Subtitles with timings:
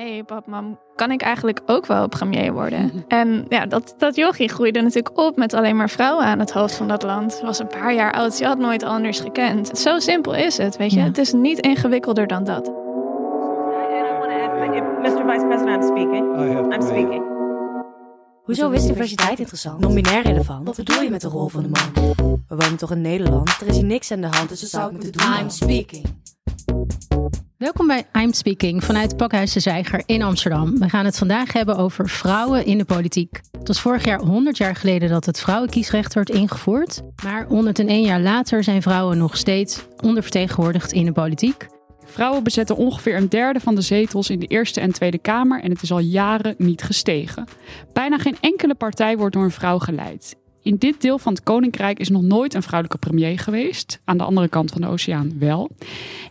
[0.00, 2.92] hey pap, mam, kan ik eigenlijk ook wel premier worden?
[3.08, 6.74] en ja, dat, dat jochie groeide natuurlijk op met alleen maar vrouwen aan het hoofd
[6.74, 7.32] van dat land.
[7.32, 9.78] Ze was een paar jaar oud, ze had nooit anders gekend.
[9.78, 10.98] Zo simpel is het, weet je.
[10.98, 11.04] Ja.
[11.04, 12.72] Het is niet ingewikkelder dan dat.
[15.00, 15.24] Mr.
[15.26, 16.36] Vice President, I'm speaking.
[16.36, 17.24] Have I'm speaking.
[18.42, 19.80] Hoezo is diversiteit interessant?
[19.80, 20.66] Non-binair relevant?
[20.66, 22.14] Wat bedoel je met de rol van de man?
[22.48, 23.60] We wonen toch in Nederland?
[23.60, 25.38] Er is hier niks aan de hand, dus dat zou ik moeten doen.
[25.40, 26.06] I'm speaking.
[27.60, 30.78] Welkom bij I'm Speaking vanuit Pakhuis de Zeiger in Amsterdam.
[30.78, 33.40] We gaan het vandaag hebben over vrouwen in de politiek.
[33.58, 37.02] Het was vorig jaar 100 jaar geleden dat het vrouwenkiesrecht werd ingevoerd.
[37.24, 41.66] Maar 101 jaar later zijn vrouwen nog steeds ondervertegenwoordigd in de politiek.
[42.04, 45.70] Vrouwen bezetten ongeveer een derde van de zetels in de Eerste en Tweede Kamer en
[45.70, 47.44] het is al jaren niet gestegen.
[47.92, 50.36] Bijna geen enkele partij wordt door een vrouw geleid.
[50.62, 54.00] In dit deel van het Koninkrijk is nog nooit een vrouwelijke premier geweest.
[54.04, 55.70] Aan de andere kant van de oceaan wel.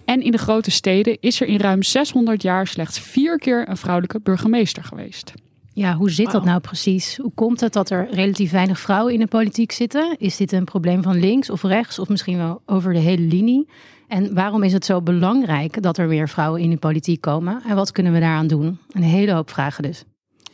[0.05, 3.77] En in de grote steden is er in ruim 600 jaar slechts vier keer een
[3.77, 5.33] vrouwelijke burgemeester geweest.
[5.73, 7.17] Ja, hoe zit dat nou precies?
[7.17, 10.15] Hoe komt het dat er relatief weinig vrouwen in de politiek zitten?
[10.17, 13.67] Is dit een probleem van links of rechts of misschien wel over de hele linie?
[14.07, 17.61] En waarom is het zo belangrijk dat er meer vrouwen in de politiek komen?
[17.67, 18.77] En wat kunnen we daaraan doen?
[18.91, 20.03] Een hele hoop vragen dus.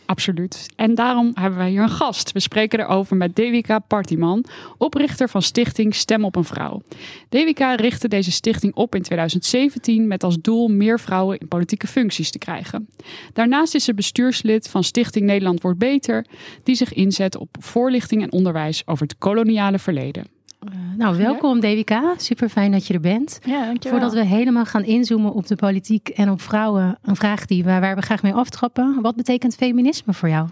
[0.05, 0.69] Absoluut.
[0.75, 2.31] En daarom hebben wij hier een gast.
[2.31, 4.45] We spreken erover met Devika Partiman,
[4.77, 6.81] oprichter van stichting Stem op een Vrouw.
[7.29, 12.31] Devika richtte deze stichting op in 2017 met als doel meer vrouwen in politieke functies
[12.31, 12.87] te krijgen.
[13.33, 16.25] Daarnaast is ze bestuurslid van Stichting Nederland Wordt Beter,
[16.63, 20.34] die zich inzet op voorlichting en onderwijs over het koloniale verleden.
[20.65, 22.13] Eh, nou, welkom Devika.
[22.17, 23.39] Super fijn dat je er bent.
[23.43, 23.99] Ja, dankjewel.
[23.99, 27.81] Voordat we helemaal gaan inzoomen op de politiek en op vrouwen, een vraag die, waar,
[27.81, 29.01] waar we graag mee aftrappen.
[29.01, 30.49] Wat betekent feminisme voor jou?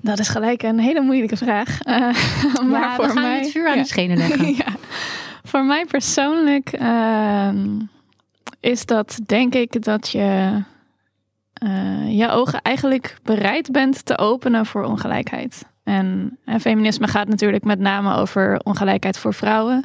[0.00, 1.80] Dat is gelijk een hele moeilijke vraag.
[1.80, 1.96] Eh,
[2.70, 3.38] maar ja, voor we gaan mij...
[3.38, 3.82] het vuur aan Ja.
[3.82, 4.54] de schenen leggen.
[4.64, 4.66] ja.
[5.44, 7.80] Voor mij persoonlijk ehm,
[8.60, 10.62] is dat denk ik dat je
[11.52, 15.72] eh, je ogen eigenlijk bereid bent te openen voor ongelijkheid.
[15.84, 19.84] En, eh, feminisme gaat natuurlijk met name over ongelijkheid voor vrouwen.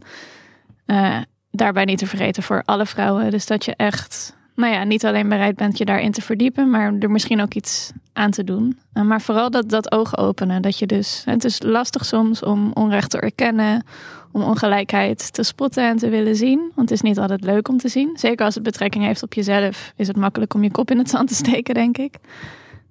[0.85, 1.17] Eh,
[1.51, 3.31] daarbij niet te vergeten voor alle vrouwen.
[3.31, 6.93] Dus dat je echt, nou ja, niet alleen bereid bent je daarin te verdiepen, maar
[6.99, 8.79] er misschien ook iets aan te doen.
[8.93, 10.61] Eh, maar vooral dat, dat oog openen.
[10.61, 13.83] Dat je dus, het is lastig soms om onrecht te erkennen,
[14.31, 16.59] om ongelijkheid te spotten en te willen zien.
[16.59, 18.17] Want het is niet altijd leuk om te zien.
[18.17, 21.09] Zeker als het betrekking heeft op jezelf, is het makkelijk om je kop in het
[21.09, 22.15] zand te steken, denk ik.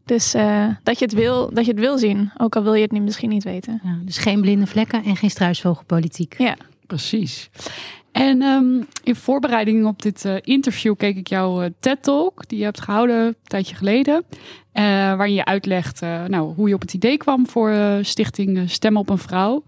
[0.09, 2.83] Dus eh, dat, je het wil, dat je het wil zien, ook al wil je
[2.83, 3.81] het niet, misschien niet weten.
[3.85, 6.35] Ja, dus geen blinde vlekken en geen struisvogelpolitiek.
[6.39, 6.57] Ja.
[6.87, 7.51] Precies.
[8.13, 12.65] En ehm, in voorbereiding op dit eh, interview keek ik jouw eh, TED-talk, die je
[12.65, 14.25] hebt gehouden een tijdje geleden.
[14.73, 19.09] eh, waarin je uitlegt nou, hoe je op het idee kwam voor stichting Stem op
[19.11, 19.63] een Vrouw.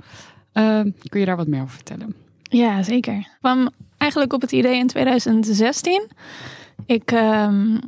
[0.53, 2.15] Ehm, kun je daar wat meer over vertellen?
[2.43, 3.15] Ja, zeker.
[3.15, 3.69] Ik kwam
[3.99, 6.09] eigenlijk op het idee in 2016.
[6.87, 7.83] Ik, ehm, eh,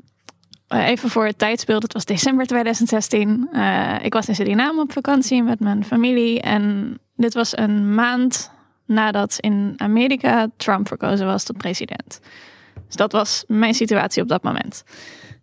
[0.72, 3.48] even voor het tijdsbeeld, het was december 2016.
[3.52, 6.40] Eh, ik was in Suriname op vakantie met mijn familie.
[6.40, 8.50] En dit was een maand
[8.86, 12.20] nadat in Amerika Trump verkozen was tot president.
[12.86, 14.84] Dus dat was mijn situatie op dat moment.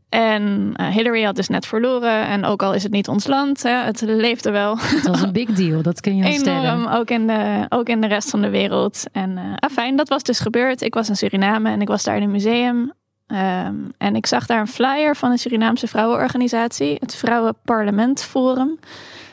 [0.10, 2.26] En eh, Hillary had dus net verloren.
[2.28, 4.78] En ook al is het niet ons land, hè, het leefde wel.
[4.80, 8.02] Het was een big deal, dat kun je wel Enorm, ook in, de, ook in
[8.02, 9.04] de rest van de wereld.
[9.12, 10.82] En uh, afijn, dat was dus gebeurd.
[10.82, 12.94] Ik was in Suriname en ik was daar in een museum.
[13.30, 18.80] Ehm, en ik zag daar een flyer van een Surinaamse vrouwenorganisatie, het Vrouwenparlement Forum.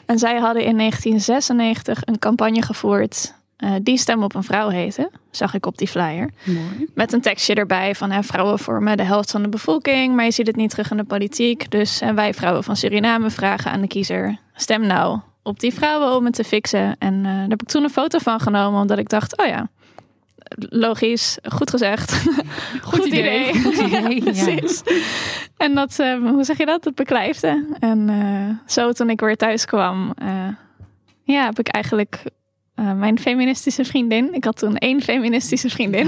[0.06, 5.10] En zij hadden in 1996 een campagne gevoerd eh, die Stem op een Vrouw heette.
[5.30, 6.30] Zag ik op die flyer.
[6.44, 6.88] Mooi.
[6.94, 10.30] Met een tekstje erbij van hè, vrouwen vormen de helft van de bevolking, maar je
[10.30, 11.70] ziet het niet terug in de politiek.
[11.70, 16.16] Dus en wij vrouwen van Suriname vragen aan de kiezer: stem nou op die vrouwen
[16.16, 16.96] om het te fixen.
[16.98, 19.68] En eh, daar heb ik toen een foto van genomen, omdat ik dacht: oh ja,
[20.56, 22.26] logisch, goed gezegd.
[22.82, 23.62] goed, idee.
[23.62, 24.58] Goed idee, ja.
[25.56, 26.84] En dat, eh, hoe zeg je dat?
[26.84, 27.76] Het beklijfde.
[27.78, 30.48] En eh, zo toen ik weer thuis kwam, eh,
[31.22, 32.22] ja, heb ik eigenlijk
[32.76, 34.34] eh, mijn feministische vriendin.
[34.34, 36.06] Ik had toen één feministische vriendin.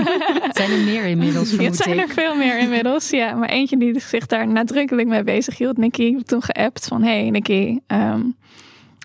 [0.46, 3.10] Het zijn er meer inmiddels, Ja, het zijn er veel meer inmiddels.
[3.10, 5.76] Ja, maar eentje die zich daar nadrukkelijk mee bezig hield.
[5.80, 7.02] Heb toen geappt van...
[7.02, 8.20] Hey Nicky, ehm,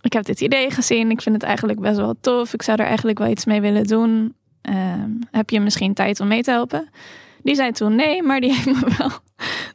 [0.01, 1.11] ik heb dit idee gezien.
[1.11, 2.53] Ik vind het eigenlijk best wel tof.
[2.53, 4.33] Ik zou er eigenlijk wel iets mee willen doen.
[4.65, 6.89] Ehm, heb je misschien tijd om mee te helpen?
[7.43, 9.11] Die zei toen nee, maar die heeft me wel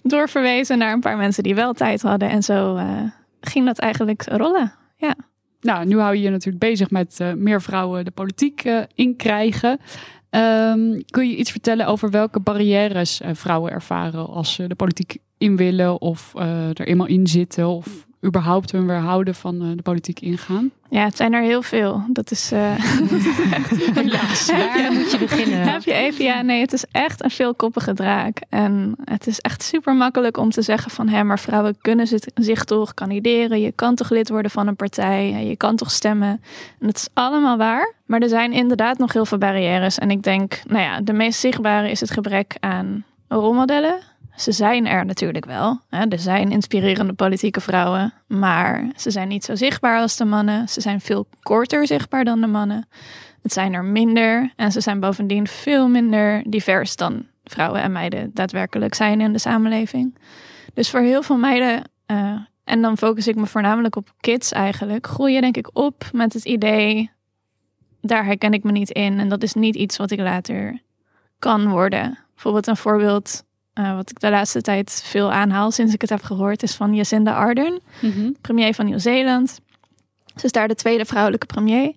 [0.03, 2.29] doorverwezen naar een paar mensen die wel tijd hadden.
[2.31, 3.03] En zo eh,
[3.41, 4.73] ging dat eigenlijk rollen.
[4.97, 5.15] Ja.
[5.61, 9.79] Nou, nu hou je je natuurlijk bezig met eh, meer vrouwen de politiek eh, inkrijgen.
[10.31, 15.57] Ehm, kun je iets vertellen over welke barrières vrouwen ervaren als ze de politiek in
[15.57, 16.35] willen of
[16.75, 17.69] er eenmaal in zitten?
[17.69, 20.71] Of überhaupt hun weerhouden van eh, de politiek ingaan?
[20.89, 22.05] Ja, het zijn er heel veel.
[22.09, 22.53] Dat is.
[22.53, 22.61] eh,
[23.95, 24.51] Helaas.
[24.51, 25.69] Waar moet je beginnen?
[25.69, 28.39] Heb je even, ja, nee, het is echt een veelkoppige draak.
[28.49, 32.65] En het is echt super makkelijk om te zeggen van, hé, maar vrouwen kunnen zich
[32.65, 33.61] toch kandideren.
[33.61, 35.47] Je kan toch lid worden van een partij.
[35.47, 36.29] Je kan toch stemmen.
[36.81, 37.95] En dat is allemaal waar.
[38.07, 39.99] Maar er zijn inderdaad nog heel veel barrières.
[39.99, 43.99] En ik denk, nou ja, de meest zichtbare is het gebrek aan rolmodellen.
[44.41, 45.81] Ze zijn er natuurlijk wel.
[45.89, 48.13] Er zijn inspirerende politieke vrouwen.
[48.27, 50.69] Maar ze zijn niet zo zichtbaar als de mannen.
[50.69, 52.89] Ze zijn veel korter zichtbaar dan de mannen.
[53.43, 58.31] Het zijn er minder en ze zijn bovendien veel minder divers dan vrouwen en meiden
[58.35, 60.19] daadwerkelijk zijn in de samenleving.
[60.75, 65.07] Dus voor heel veel meiden, eh, en dan focus ik me voornamelijk op kids eigenlijk,
[65.07, 67.11] groeien denk ik op met het idee,
[68.01, 70.81] daar herken ik me niet in en dat is niet iets wat ik later
[71.39, 72.19] kan worden.
[72.35, 73.45] Bijvoorbeeld een voorbeeld
[73.85, 76.95] eh, wat ik de laatste tijd veel aanhaal sinds ik het heb gehoord, is van
[76.95, 78.31] Jacinda Ardern Mhm.
[78.41, 79.61] premier van Nieuw-Zeeland.
[80.37, 81.93] Ze is daar de tweede vrouwelijke premier.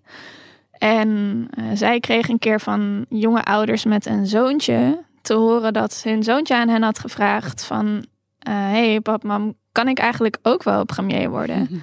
[0.72, 6.02] En eh, zij kreeg een keer van jonge ouders met een zoontje te horen dat
[6.04, 8.06] hun zoontje aan hen had gevraagd van...
[8.40, 11.60] eh hey pap, mam, kan ik eigenlijk ook wel premier worden?
[11.62, 11.80] Mhm.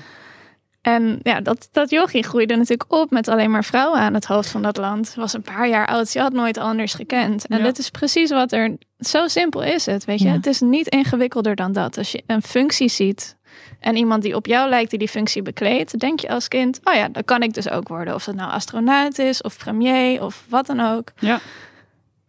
[0.81, 4.49] En ja, dat, dat jochie groeide natuurlijk op met alleen maar vrouwen aan het hoofd
[4.49, 5.15] van dat land.
[5.17, 7.47] Was een paar jaar oud, ze had nooit anders gekend.
[7.47, 7.65] En Ja.
[7.65, 8.77] dit is precies wat er...
[8.99, 10.27] Zo simpel is het, weet je.
[10.27, 10.33] Ja.
[10.33, 11.99] Het is niet ingewikkelder dan dat.
[11.99, 13.37] Als je een functie ziet
[13.81, 16.95] en iemand die op jou lijkt die die functie bekleedt, denk je als kind, oh
[16.95, 18.15] ja, dat kan ik dus ook worden.
[18.15, 21.09] Of het nou astronaut is, of premier, of wat dan ook.
[21.19, 21.41] Ja.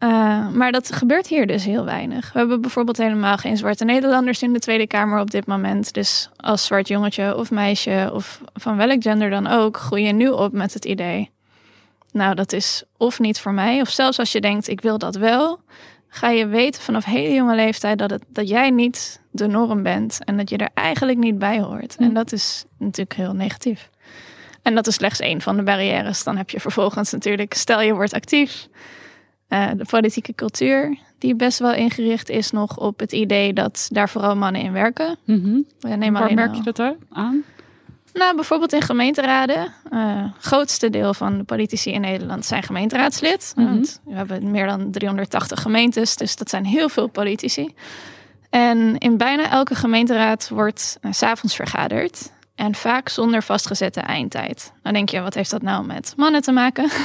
[0.03, 2.33] Uh, maar dat gebeurt hier dus heel weinig.
[2.33, 5.94] We hebben bijvoorbeeld helemaal geen zwarte Nederlanders in de Tweede Kamer op dit moment.
[5.94, 10.30] Dus als zwart jongetje of meisje of van welk gender dan ook, groei je nu
[10.30, 11.31] op met het idee.
[12.12, 15.15] Nou, dat is of niet voor mij, of zelfs als je denkt, ik wil dat
[15.15, 15.59] wel,
[16.07, 20.19] ga je weten vanaf hele jonge leeftijd dat, het, dat jij niet de norm bent
[20.24, 21.95] en dat je er eigenlijk niet bij hoort.
[21.95, 23.89] En dat is natuurlijk heel negatief.
[24.62, 26.24] En dat is slechts één van de barrières.
[26.24, 28.68] Dan heb je vervolgens natuurlijk, stel je wordt actief.
[29.53, 34.09] Uh, de politieke cultuur, die best wel ingericht is nog op het idee dat daar
[34.09, 35.18] vooral mannen in werken.
[35.24, 35.62] Mhm.
[35.80, 37.44] Neem Waar merk je dat uit- aan?
[38.13, 39.74] Nou, bijvoorbeeld in gemeenteraden.
[39.94, 43.53] Uh, grootste deel van de politici in Nederland zijn gemeenteraadslid.
[43.56, 43.68] Mhm.
[43.68, 47.74] Want we hebben meer dan 380 gemeentes, dus dat zijn heel veel politici.
[48.50, 52.31] En in bijna elke gemeenteraad wordt uh, s'avonds vergaderd.
[52.56, 54.71] En vaak zonder vastgezette eindtijd.
[54.83, 56.89] Dan denk je, wat heeft dat nou met mannen te maken?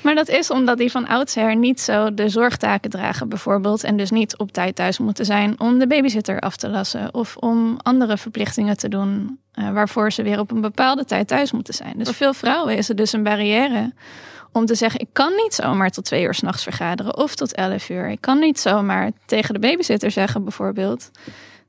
[0.00, 3.84] Maar dat is omdat die van oudsher niet zo de zorgtaken dragen, bijvoorbeeld.
[3.84, 7.14] En dus niet op tijd thuis moeten zijn om de babysitter af te lassen.
[7.14, 11.52] Of om andere verplichtingen te doen uh, waarvoor ze weer op een bepaalde tijd thuis
[11.52, 11.94] moeten zijn.
[11.96, 13.92] Dus voor veel vrouwen is het dus een barrière
[14.52, 17.88] om te zeggen: ik kan niet zomaar tot twee uur s'nachts vergaderen of tot elf
[17.88, 18.08] uur.
[18.08, 21.10] Ik kan niet zomaar tegen de babysitter zeggen, bijvoorbeeld.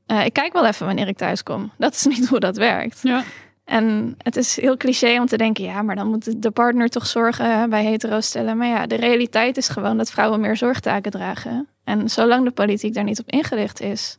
[0.06, 1.72] Uh, ik kijk wel even wanneer ik thuis kom.
[1.78, 2.98] Dat is niet hoe dat werkt.
[3.02, 3.24] Ja.
[3.64, 7.06] En het is heel cliché om te denken, ja, maar dan moet de partner toch
[7.06, 8.56] zorgen bij hetero stellen.
[8.56, 11.68] Maar ja, de realiteit is gewoon dat vrouwen meer zorgtaken dragen.
[11.84, 14.18] En zolang de politiek daar niet op ingericht is,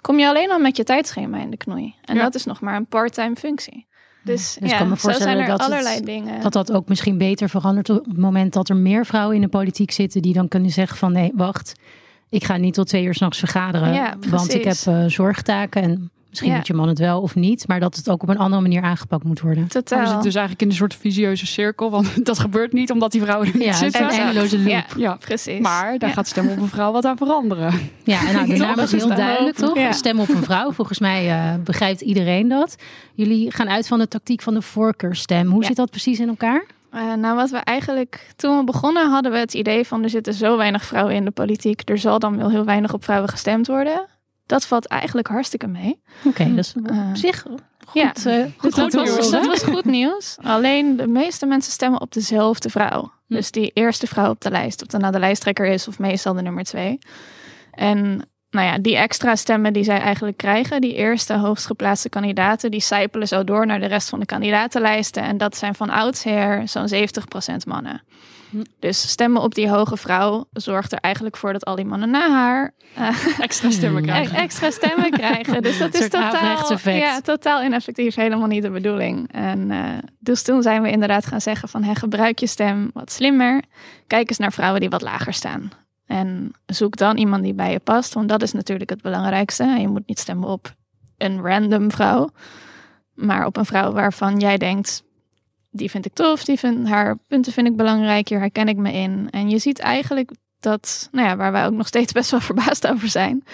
[0.00, 1.94] kom je alleen al met je tijdschema in de knoei.
[2.04, 2.22] En Ja.
[2.22, 3.86] dat is nog maar een part-time functie.
[4.24, 6.40] Dus, Dus ja, ik kan me zo zijn voorstellen er dat het- allerlei dingen.
[6.40, 9.48] Dat dat ook misschien beter verandert op het moment dat er meer vrouwen in de
[9.48, 11.72] politiek zitten die dan kunnen zeggen van nee, wacht,
[12.28, 16.10] ik ga niet tot twee uur s'nachts vergaderen, Ja, want ik heb eh, zorgtaken en
[16.28, 16.56] misschien Ja.
[16.56, 18.82] moet je man het wel of niet, maar dat het ook op een andere manier
[18.82, 19.58] aangepakt moet worden.
[19.62, 20.04] Maar we Totaal.
[20.06, 21.90] zitten dus eigenlijk in een soort visieuze cirkel.
[21.90, 24.02] Want dat gebeurt niet omdat die vrouwen er niet Ja, zitten.
[24.02, 24.66] een eindeloze loop.
[24.68, 25.16] Ja, Ja.
[25.20, 25.60] precies.
[25.60, 26.14] Maar daar Ja.
[26.14, 27.90] gaat stemmen op een vrouw wat aan veranderen.
[28.04, 29.76] Ja, en nou, de naam is heel duidelijk, toch?
[29.78, 29.92] Ja.
[29.92, 30.72] Stem op een vrouw.
[30.72, 32.76] Volgens mij eh, begrijpt iedereen dat.
[33.14, 35.50] Jullie gaan uit van de tactiek van de voorkeurstem.
[35.50, 35.66] Hoe Ja.
[35.66, 36.64] zit dat precies in elkaar?
[36.90, 40.34] Eh, nou, wat we eigenlijk toen we begonnen hadden we het idee van er zitten
[40.34, 41.82] zo weinig vrouwen in de politiek.
[41.90, 44.06] Er zal dan wel heel weinig op vrouwen gestemd worden.
[44.48, 46.00] Dat valt eigenlijk hartstikke mee.
[46.24, 47.62] Oké, dat is Eh, op zich goed.
[47.92, 48.14] ja.
[48.14, 50.36] eh, goed dat, was, dat was goed nieuws.
[50.42, 53.12] Alleen de meeste mensen stemmen op dezelfde vrouw.
[53.26, 53.34] Hm.
[53.34, 54.82] Dus die eerste vrouw op de lijst.
[54.82, 56.98] Of dat nou de lijsttrekker is of meestal de nummer twee.
[57.70, 62.70] En nou ja, die extra stemmen die zij eigenlijk krijgen, die eerste hoogst geplaatste kandidaten,
[62.70, 65.22] die sijpelen zo door naar de rest van de kandidatenlijsten.
[65.22, 68.02] En dat zijn van oudsher zo'n 70% mannen.
[68.50, 68.62] Hm.
[68.78, 72.30] Dus stemmen op die hoge vrouw zorgt er eigenlijk voor dat al die mannen na
[72.30, 74.36] haar eh, Extra stemmen krijgen.
[74.36, 75.62] extra stemmen krijgen.
[75.62, 78.14] Dus dat is totaal, ja, totaal ineffectief.
[78.14, 79.32] Helemaal niet de bedoeling.
[79.32, 79.80] En eh,
[80.18, 81.96] dus toen zijn we inderdaad gaan zeggen van...
[81.96, 83.62] Gebruik je stem wat slimmer.
[84.06, 85.70] Kijk eens naar vrouwen die wat lager staan.
[86.08, 88.14] En zoek dan iemand die bij je past.
[88.14, 89.64] Want dat is natuurlijk het belangrijkste.
[89.64, 90.74] Je moet niet stemmen op
[91.16, 92.28] een random vrouw.
[93.14, 95.06] Maar op een vrouw waarvan jij denkt...
[95.70, 98.92] Die vind ik tof, die vind, haar punten vind ik belangrijk, hier herken ik me
[98.92, 99.28] in.
[99.30, 102.86] En je ziet eigenlijk dat, nou ja, waar wij ook nog steeds best wel verbaasd
[102.86, 103.44] over zijn,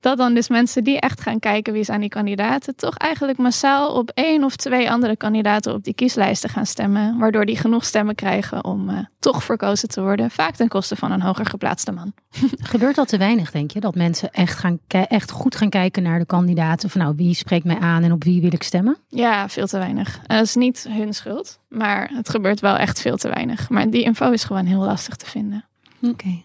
[0.00, 3.94] dat dan dus mensen die echt gaan kijken wie zijn die kandidaten, toch eigenlijk massaal
[3.94, 7.18] op één of twee andere kandidaten op die kieslijsten gaan stemmen.
[7.18, 10.30] Waardoor die genoeg stemmen krijgen om uh, toch verkozen te worden.
[10.30, 12.12] Vaak ten koste van een hoger geplaatste man.
[12.72, 13.80] Gebeurt dat te weinig, denk je?
[13.80, 16.90] Dat mensen echt, gaan echt goed gaan kijken naar de kandidaten.
[16.90, 18.96] Van nou, wie spreekt mij aan en op wie wil ik stemmen?
[19.08, 20.20] Ja, veel te weinig.
[20.26, 23.68] Dat is niet hun schuld, maar het gebeurt wel echt veel te weinig.
[23.68, 25.64] Maar die info is gewoon heel lastig te vinden.
[26.02, 26.42] Oké.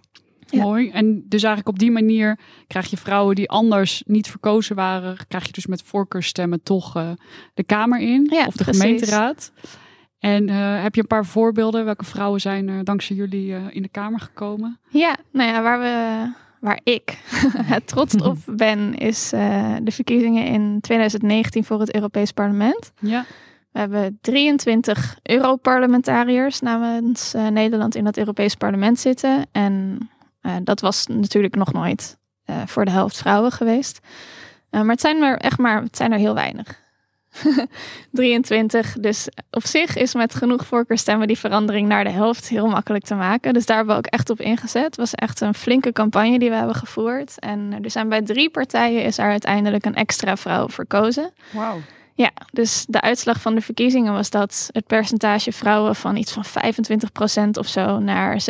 [0.51, 0.63] Ja.
[0.63, 0.89] Mooi.
[0.89, 5.46] En dus eigenlijk op die manier krijg je vrouwen die anders niet verkozen waren, krijg
[5.46, 7.10] je dus met voorkeurstemmen toch uh,
[7.53, 8.81] de Kamer in ja, of de precies.
[8.81, 9.51] gemeenteraad.
[10.20, 11.86] En uh, heb je een paar voorbeelden?
[11.86, 14.79] Welke vrouwen zijn er dankzij jullie uh, in de Kamer gekomen?
[14.89, 17.17] Ja, nou ja, waar, we, waar ik
[17.74, 19.29] het trots op ben, is
[19.84, 22.91] de verkiezingen in 2019 voor het Europees Parlement.
[23.00, 23.25] Ja.
[23.72, 29.46] We hebben 23 Europarlementariërs namens Nederland in dat Europees Parlement zitten.
[29.51, 29.98] En
[30.41, 34.00] uh, dat was natuurlijk nog nooit uh, voor de helft vrouwen geweest.
[34.71, 36.79] Uh, maar het zijn er echt maar, het zijn er heel weinig.
[38.12, 38.93] 23.
[39.00, 43.15] Dus op zich is met genoeg voorkeurstemmen die verandering naar de helft heel makkelijk te
[43.15, 43.53] maken.
[43.53, 44.83] Dus daar hebben we ook echt op ingezet.
[44.83, 47.39] Het was echt een flinke campagne die we hebben gevoerd.
[47.39, 51.33] En er zijn bij drie partijen is er uiteindelijk een extra vrouw verkozen.
[51.51, 51.79] Wauw.
[52.13, 56.45] Ja, dus de uitslag van de verkiezingen was dat het percentage vrouwen van iets van
[56.45, 58.45] 25% of zo naar 46%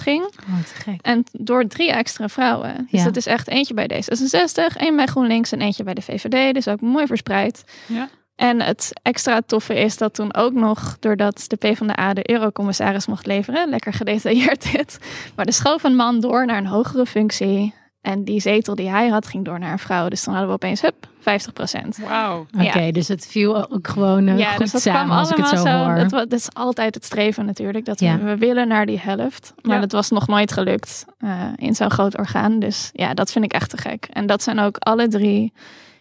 [0.00, 0.22] ging.
[0.24, 1.00] Oh, te gek.
[1.00, 2.76] En door drie extra vrouwen.
[2.90, 3.04] Dus Ja.
[3.04, 6.54] dat is echt eentje bij D66, één bij GroenLinks en eentje bij de VVD.
[6.54, 7.64] Dus ook mooi verspreid.
[7.86, 8.08] Ja.
[8.36, 13.26] En het extra toffe is dat toen ook nog, doordat de PvdA de eurocommissaris mocht
[13.26, 14.98] leveren, lekker gedetailleerd dit,
[15.36, 17.74] maar de schoof een man door naar een hogere functie.
[18.04, 20.08] En die zetel die hij had, ging door naar een vrouw.
[20.08, 22.04] Dus dan hadden we opeens, hup, 50%.
[22.08, 22.46] Wauw.
[22.60, 25.36] Oké, dus het viel ook gewoon eh, Ja, goed dus dat samen kwam als ik
[25.36, 25.94] het zo, hoor.
[25.94, 27.84] Dat, dat is altijd het streven natuurlijk.
[27.84, 28.18] Dat Ja.
[28.18, 29.52] we, we willen naar die helft.
[29.62, 29.80] Maar Ja.
[29.80, 32.58] dat was nog nooit gelukt eh, in zo'n groot orgaan.
[32.58, 34.06] Dus ja, dat vind ik echt te gek.
[34.12, 35.52] En dat zijn ook alle drie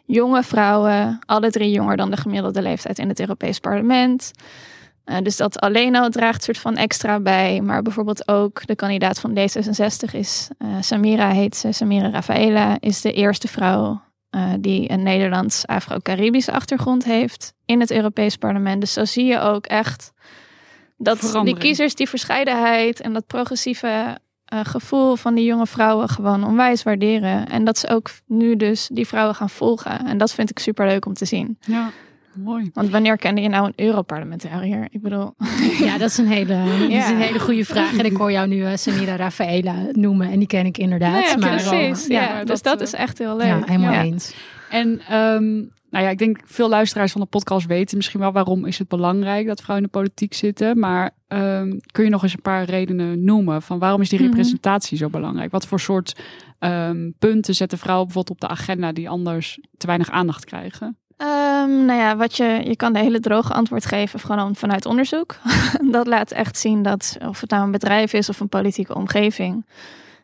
[0.06, 1.20] jonge vrouwen.
[1.26, 4.32] Alle drie jonger dan de gemiddelde leeftijd in het Europees Parlement.
[5.04, 7.62] Eh, dus dat alleen al draagt soort van extra bij.
[7.62, 11.72] Maar bijvoorbeeld ook de kandidaat van D66 is eh, Samira heet ze.
[11.72, 17.92] Samira Rafaela is de eerste vrouw eh, die een Nederlands Afro-Caribische achtergrond heeft in het
[17.92, 18.82] Europees Parlement.
[18.82, 20.14] Dus zo zie je ook echt
[20.98, 24.18] dat die kiezers die verscheidenheid en dat progressieve
[24.64, 27.48] gevoel van die jonge vrouwen gewoon onwijs waarderen.
[27.48, 30.06] En dat ze ook nu dus die vrouwen gaan volgen.
[30.06, 31.58] En dat vind ik super leuk om te zien.
[31.60, 31.92] Ja,
[32.38, 32.70] mooi.
[32.74, 34.88] Want wanneer kende je nou een Europarlementariër?
[34.90, 35.34] Ik bedoel,
[35.80, 37.98] Ja, dat is een hele, dat is een hele goede vraag.
[37.98, 40.32] En ik hoor jou nu uh, Samira Rafaela noemen.
[40.32, 41.40] En die ken ik inderdaad.
[41.40, 42.08] maar, precies.
[42.08, 43.48] Ja, ja, dus dat, dat eh, is echt heel leuk.
[43.48, 44.04] Ja, helemaal Ja.
[44.04, 44.34] eens.
[44.70, 45.54] En ehm,
[45.90, 48.88] nou ja, ik denk veel luisteraars van de podcast weten misschien wel waarom is het
[48.88, 50.80] belangrijk dat vrouwen in de politiek zitten.
[50.80, 54.28] Maar ehm, kun je nog eens een paar redenen noemen van waarom is die Mhm.
[54.28, 55.52] representatie zo belangrijk?
[55.52, 56.16] Wat voor soort
[56.60, 60.98] ehm, punten zetten vrouwen bijvoorbeeld op de agenda die anders te weinig aandacht krijgen?
[61.18, 65.36] Ehm, nou ja, wat je, je kan de hele droge antwoord geven gewoon vanuit onderzoek.
[65.92, 69.66] dat laat echt zien dat, of het nou een bedrijf is of een politieke omgeving,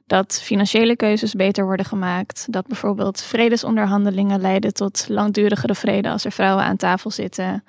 [0.07, 2.45] dat financiële keuzes beter worden gemaakt.
[2.49, 7.63] Dat bijvoorbeeld vredesonderhandelingen leiden tot langdurigere vrede als er vrouwen aan tafel zitten.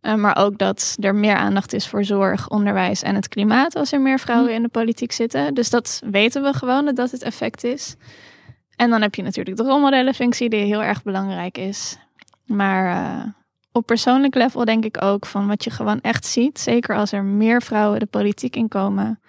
[0.00, 3.92] Eh, maar ook dat er meer aandacht is voor zorg, onderwijs en het klimaat als
[3.92, 5.54] er meer vrouwen in de politiek zitten.
[5.54, 7.96] Dus dat weten we gewoon dat dat het effect is.
[8.76, 11.98] En dan heb je natuurlijk de rolmodellenfunctie die heel erg belangrijk is.
[12.46, 13.26] Maar eh,
[13.72, 17.24] op persoonlijk level denk ik ook van wat je gewoon echt ziet, zeker als er
[17.24, 19.20] meer vrouwen de politiek inkomen,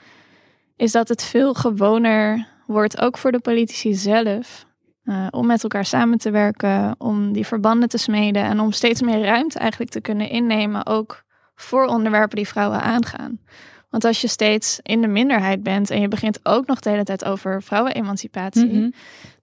[0.76, 4.66] is dat het veel gewoner wordt, ook voor de politici zelf,
[5.04, 9.02] eh, om met elkaar samen te werken, om die verbanden te smeden en om steeds
[9.02, 11.24] meer ruimte eigenlijk te kunnen innemen, ook
[11.56, 13.40] voor onderwerpen die vrouwen aangaan.
[13.90, 17.04] Want als je steeds in de minderheid bent en je begint ook nog de hele
[17.04, 18.90] tijd over vrouwenemancipatie, Mhm.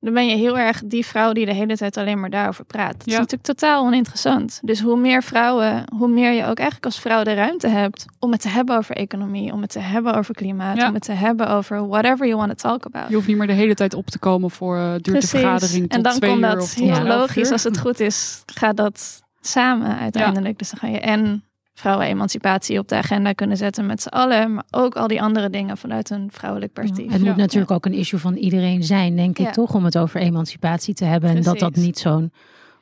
[0.01, 2.93] dan ben je heel erg die vrouw die de hele tijd alleen maar daarover praat.
[2.99, 4.61] Dat is natuurlijk totaal oninteressant.
[4.63, 8.33] Dus hoe meer vrouwen, hoe meer je ook eigenlijk als vrouw de ruimte hebt om
[8.33, 10.89] het te hebben over economie, om het te hebben over klimaat, Ja.
[10.89, 13.09] om het te hebben over whatever you want to talk about.
[13.09, 15.31] Je hoeft niet meer de hele tijd op te komen voor uh, duurt de Precies.
[15.31, 17.47] vergadering tot en dan komt dat heel logisch.
[17.47, 17.53] uur.
[17.53, 20.59] Als het goed is, gaat dat samen uiteindelijk.
[20.59, 21.45] Dus dan ga je en
[21.75, 25.77] vrouwenemancipatie op de agenda kunnen zetten met z'n allen, maar ook al die andere dingen
[25.77, 27.13] vanuit een vrouwelijk perspectief.
[27.13, 30.21] Het moet natuurlijk ook een issue van iedereen zijn, denk ik toch, om het over
[30.21, 31.31] emancipatie te hebben.
[31.31, 32.33] En dat dat niet zo'n,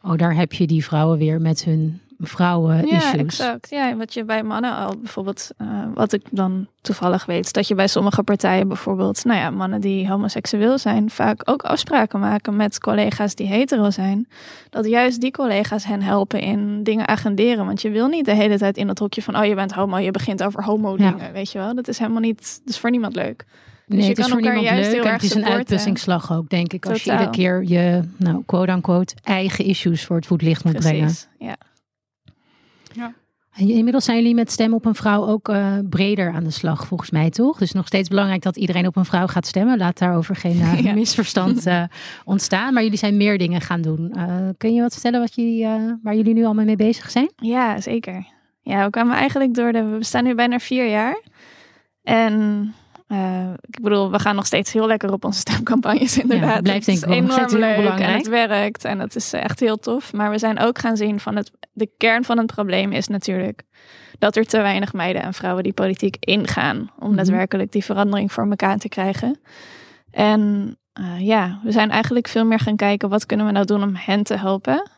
[0.03, 3.13] oh daar heb je die vrouwen weer met hun vrouwen-issues.
[3.13, 3.71] Ja, exact.
[3.71, 7.75] Ja, wat je bij mannen al bijvoorbeeld, eh, wat ik dan toevallig weet, dat je
[7.75, 12.79] bij sommige partijen bijvoorbeeld, nou ja, mannen die homoseksueel zijn, vaak ook afspraken maken met
[12.79, 14.29] collega's die hetero zijn.
[14.71, 17.67] Dat juist die collega's hen helpen in dingen agenderen.
[17.67, 19.99] Want je wil niet de hele tijd in dat hokje van, oh je bent homo,
[19.99, 21.75] je begint over homo dingen, weet je wel.
[21.75, 23.45] Dat is helemaal niet, dat is voor niemand leuk.
[23.87, 26.33] Nee, je het is kan voor niemand juist leuk heel en het is een uitpussingsslag
[26.33, 26.87] ook, denk ik.
[26.87, 31.01] Als je iedere keer je, nou, quote-unquote, eigen issues voor het voetlicht moet brengen.
[31.01, 31.29] Precies.
[32.95, 33.15] Ja.
[33.53, 36.87] En inmiddels zijn jullie met Stem op een Vrouw ook eh, breder aan de slag,
[36.87, 37.59] volgens mij, toch?
[37.59, 39.79] Dus nog steeds belangrijk dat iedereen op een vrouw gaat stemmen.
[39.79, 40.93] Laat daarover geen eh, Ja.
[40.95, 41.83] misverstand eh,
[42.25, 42.75] ontstaan.
[42.75, 44.15] Maar jullie zijn meer dingen gaan doen.
[44.57, 45.67] Kun je wat vertellen wat jullie,
[46.03, 47.31] waar jullie nu allemaal mee bezig zijn?
[47.37, 48.27] Ja, zeker.
[48.63, 49.85] Ja, we kwamen eigenlijk door de.
[49.85, 51.21] We bestaan nu bijna vier jaar.
[52.03, 52.75] En
[53.13, 56.55] eh, ik bedoel, we gaan nog steeds heel lekker op onze stemcampagnes, inderdaad.
[56.55, 58.11] het blijft denk ik wel enorm heel leuk belangrijk.
[58.11, 60.13] En het werkt en het is echt heel tof.
[60.13, 61.51] Maar we zijn ook gaan zien van het.
[61.73, 63.63] De kern van het probleem is natuurlijk
[64.19, 66.91] dat er te weinig meiden en vrouwen die politiek ingaan.
[66.99, 67.17] Om Mhm.
[67.17, 69.41] daadwerkelijk die verandering voor elkaar te krijgen.
[70.11, 73.83] En eh, ja, we zijn eigenlijk veel meer gaan kijken wat kunnen we nou doen
[73.83, 74.91] om hen te helpen.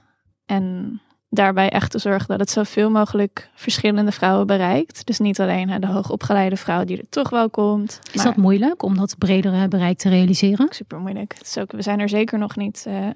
[0.46, 1.00] En
[1.34, 5.06] daarbij echt te zorgen dat het zoveel mogelijk verschillende vrouwen bereikt.
[5.06, 8.00] Dus niet alleen hè, de hoogopgeleide vrouw die er toch wel komt.
[8.12, 10.66] Is dat moeilijk om dat bredere bereik te realiseren?
[10.70, 11.34] super moeilijk?
[11.38, 13.12] Het is ook, we zijn er zeker nog niet eh, eh,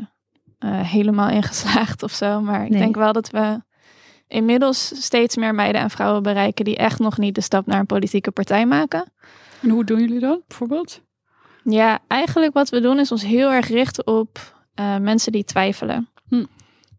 [0.81, 2.41] helemaal in geslaagd of zo.
[2.41, 2.79] Maar ik Nee.
[2.81, 3.61] denk wel dat we
[4.29, 7.87] inmiddels steeds meer meiden en vrouwen bereiken die echt nog niet de stap naar een
[7.87, 9.13] politieke partij maken.
[9.63, 11.01] En hoe doen jullie dat bijvoorbeeld?
[11.65, 16.09] Ja, eigenlijk wat we doen is ons heel erg richten op eh, mensen die twijfelen.
[16.29, 16.45] Hm.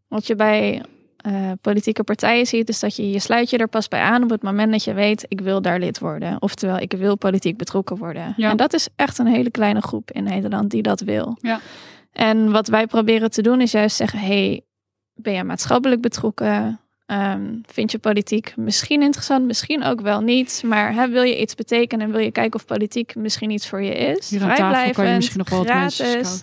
[0.07, 0.83] Wat je bij
[1.19, 4.29] eh, politieke partijen ziet, is dat je je sluit je er pas bij aan op
[4.29, 6.41] het moment dat je weet, ik wil daar lid worden.
[6.41, 8.33] Oftewel, ik wil politiek betrokken worden.
[8.37, 8.49] Ja.
[8.49, 11.37] En dat is echt een hele kleine groep in Nederland die dat wil.
[11.41, 11.59] Ja.
[12.11, 14.61] En wat wij proberen te doen is juist zeggen, hey,
[15.13, 16.79] ben je maatschappelijk betrokken?
[17.09, 20.61] Ehm, vind je politiek misschien interessant, misschien ook wel niet.
[20.65, 23.81] Maar hè, wil je iets betekenen en wil je kijken of politiek misschien iets voor
[23.81, 24.29] je is?
[24.29, 26.41] Hier aan tafel kan je misschien nog wel wat mensen gratis.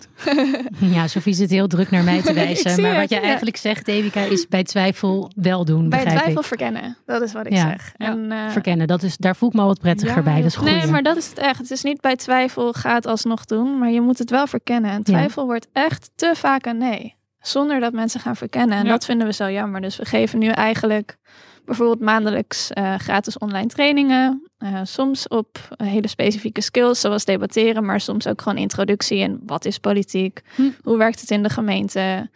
[0.95, 2.81] Ja, Sofie zit heel druk naar mij te wijzen.
[2.81, 3.21] maar wat je ja.
[3.21, 6.43] eigenlijk zegt, Devika, is bij twijfel wel doen, Bij twijfel ik.
[6.47, 7.69] verkennen, dat is wat ik Ja.
[7.69, 7.93] zeg.
[7.97, 8.05] Ja.
[8.07, 10.35] En, eh, Verkennen, dat is, daar voel ik me al wat prettiger Ja, bij.
[10.35, 10.69] Dat is goed.
[10.69, 11.57] Nee, maar dat is het echt.
[11.57, 14.91] Het is niet bij twijfel ga het alsnog doen, maar je moet het wel verkennen.
[14.91, 17.15] En twijfel wordt echt te vaak een nee.
[17.47, 18.77] Zonder dat mensen gaan verkennen.
[18.77, 18.89] En Ja.
[18.89, 19.81] dat vinden we zo jammer.
[19.81, 21.17] Dus we geven nu eigenlijk
[21.65, 24.49] bijvoorbeeld maandelijks eh, gratis online trainingen.
[24.57, 29.39] Eh, soms op eh, hele specifieke skills, zoals debatteren, maar soms ook gewoon introductie in
[29.45, 30.69] wat is politiek, Hm.
[30.83, 32.29] hoe werkt het in de gemeente.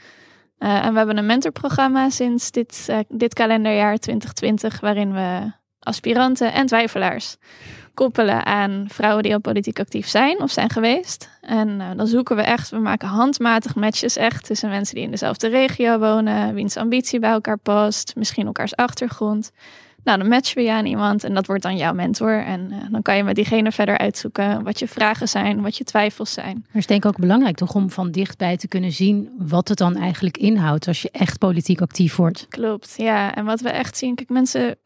[0.58, 7.38] En we hebben een mentorprogramma sinds dit, dit kalenderjaar 2020, waarin we aspiranten en twijfelaars
[7.94, 11.30] koppelen aan vrouwen die al politiek actief zijn of zijn geweest.
[11.42, 15.12] En eh, dan zoeken we echt, we maken handmatig matches echt tussen mensen die in
[15.12, 19.52] dezelfde regio wonen, wiens ambitie bij elkaar past, misschien elkaars achtergrond.
[20.04, 22.44] Nou, dan matchen we je aan iemand en dat wordt dan jouw mentor.
[22.44, 25.84] En eh, dan kan je met diegene verder uitzoeken wat je vragen zijn, wat je
[25.84, 26.54] twijfels zijn.
[26.54, 29.68] Maar het is denk ik ook belangrijk toch om van dichtbij te kunnen zien wat
[29.68, 32.46] het dan eigenlijk inhoudt als je echt politiek actief wordt.
[32.50, 33.36] Klopt, ja.
[33.36, 34.78] En wat we echt zien, kijk, mensen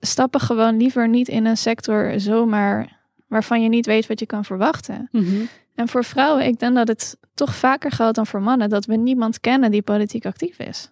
[0.00, 4.44] stappen gewoon liever niet in een sector zomaar waarvan je niet weet wat je kan
[4.44, 5.08] verwachten.
[5.12, 5.40] Mhm.
[5.74, 8.96] En voor vrouwen, ik denk dat het toch vaker geldt dan voor mannen, dat we
[8.96, 10.90] niemand kennen die politiek actief is.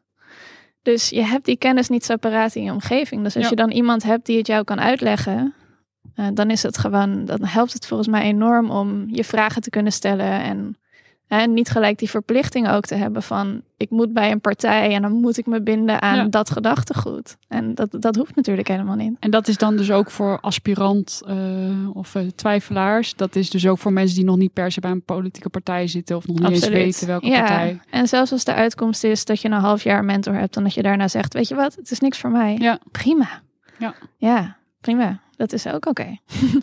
[0.82, 3.22] Dus je hebt die kennis niet zo paraat in je omgeving.
[3.22, 3.50] Dus als Ja.
[3.50, 5.54] je dan iemand hebt die het jou kan uitleggen,
[6.14, 9.70] eh, dan is het gewoon, dan helpt het volgens mij enorm om je vragen te
[9.70, 10.76] kunnen stellen en
[11.28, 15.02] hè, niet gelijk die verplichting ook te hebben van ik moet bij een partij en
[15.02, 16.24] dan moet ik me binden aan Ja.
[16.24, 17.36] dat gedachtegoed.
[17.48, 19.16] En dat, dat hoeft natuurlijk helemaal niet.
[19.20, 21.36] En dat is dan dus ook voor aspirant eh,
[21.92, 23.14] of eh, twijfelaars.
[23.14, 25.86] Dat is dus ook voor mensen die nog niet per se bij een politieke partij
[25.86, 27.38] zitten of nog niet eens weten welke ja.
[27.38, 27.80] partij.
[27.90, 30.74] En zelfs als de uitkomst is dat je een half jaar mentor hebt en dat
[30.74, 32.56] je daarna zegt, weet je wat, het is niks voor mij.
[32.58, 32.78] Ja.
[32.90, 33.42] Prima.
[33.78, 33.94] Ja.
[34.16, 35.20] Ja, prima.
[35.38, 36.18] Dat is ook oké.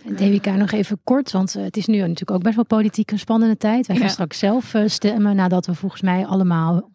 [0.05, 3.11] En Devika nog even kort, want eh, het is nu natuurlijk ook best wel politiek
[3.11, 3.87] een spannende tijd.
[3.87, 4.11] Wij gaan Ja.
[4.11, 6.89] straks zelf eh, stemmen nadat we volgens mij allemaal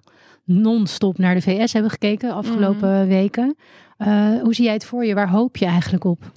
[0.44, 3.06] non-stop naar de VS hebben gekeken de afgelopen Mhm.
[3.08, 3.56] weken.
[3.96, 5.14] Eh, hoe zie jij het voor je?
[5.14, 6.30] Waar hoop je eigenlijk op?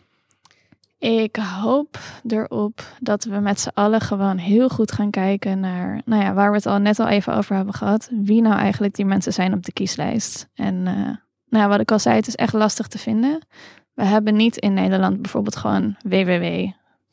[1.00, 6.24] Ik hoop erop dat we met z'n allen gewoon heel goed gaan kijken naar, nou
[6.24, 8.10] ja, waar we het al net al even over hebben gehad.
[8.12, 10.50] Wie nou eigenlijk die mensen zijn op de kieslijst.
[10.56, 11.18] En nou
[11.50, 13.40] ja, wat ik al zei, het is echt lastig te vinden.
[13.94, 15.96] We hebben niet in Nederland bijvoorbeeld gewoon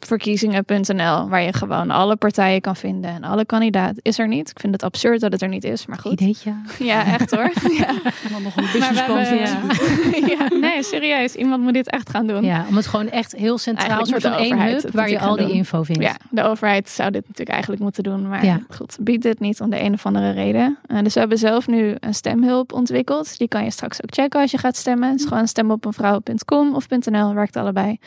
[0.08, 3.96] www.verkiezingen.nl, waar je gewoon alle partijen kan vinden en alle kandidaten.
[4.02, 4.50] Is er niet.
[4.50, 6.12] Ik vind het absurd dat het er niet is, maar goed.
[6.12, 6.52] Ideetje?
[6.78, 7.50] Ja, echt hoor.
[7.80, 7.88] Ja.
[7.88, 9.16] En dan nog een businessplan.
[9.18, 10.48] hebben- ja.
[10.60, 11.34] nee, serieus.
[11.34, 12.44] Iemand moet dit echt gaan doen.
[12.44, 15.36] Ja, om het gewoon echt heel centraal, Eigenlijk soort van één hub waar je al
[15.36, 16.02] die info vindt.
[16.02, 18.28] Ja, de overheid zou dit natuurlijk eigenlijk moeten doen.
[18.28, 18.60] Maar Ja.
[18.68, 20.78] goed, biedt dit niet om de een of andere reden.
[20.86, 23.38] Eh, dus we hebben zelf nu een stemhulp ontwikkeld.
[23.38, 25.10] Die kan je straks ook checken als je gaat stemmen.
[25.10, 27.98] Het is gewoon stemopeenvrouw.com of .nl, werkt allebei.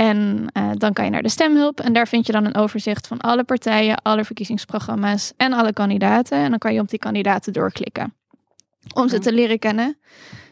[0.00, 1.80] En eh, dan kan je naar de stemhulp.
[1.80, 6.38] En daar vind je dan een overzicht van alle partijen, alle verkiezingsprogramma's en alle kandidaten.
[6.38, 8.14] En dan kan je op die kandidaten doorklikken.
[8.94, 9.98] Om ze te leren kennen.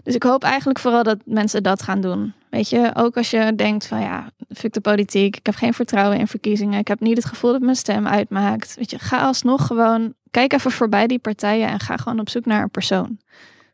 [0.02, 2.34] Dus ik hoop eigenlijk vooral dat mensen dat gaan doen.
[2.50, 6.18] weet je, ook als je denkt van ja, fuck de politiek, ik heb geen vertrouwen
[6.18, 8.74] in verkiezingen, ik heb niet het gevoel dat mijn stem uitmaakt.
[8.74, 12.44] Weet je, ga alsnog gewoon, kijk even voorbij die partijen en ga gewoon op zoek
[12.44, 13.18] naar een persoon.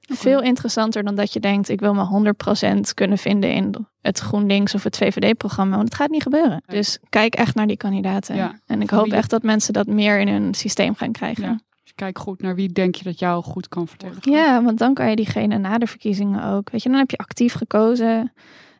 [0.06, 2.32] Veel interessanter dan dat je denkt, ik wil me
[2.76, 5.76] 100% kunnen vinden in het GroenLinks of het VVD-programma.
[5.76, 6.62] Want het gaat niet gebeuren.
[6.66, 6.76] Nee.
[6.76, 8.36] Dus kijk echt naar die kandidaten.
[8.36, 8.60] Ja.
[8.66, 11.44] En ik hoop echt dat mensen dat meer in hun systeem gaan krijgen.
[11.44, 11.60] Ja.
[11.82, 14.38] Dus kijk goed naar wie denk je dat jou goed kan vertegenwoordigen.
[14.38, 16.70] Ja, want dan kan je diegene na de verkiezingen ook.
[16.70, 18.32] Weet je, dan heb je actief gekozen.